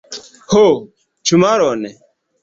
Ho, 0.53 0.61
ĉu 1.31 1.39
maron? 1.43 1.85